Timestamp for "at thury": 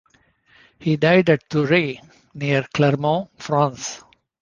1.29-2.01